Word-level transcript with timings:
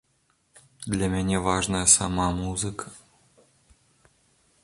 Для 0.93 1.09
мяне 1.15 1.37
важная 1.47 1.83
сама 1.95 2.25
музыка. 2.41 2.87